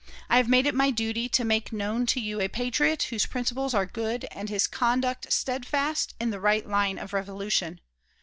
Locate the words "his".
4.49-4.65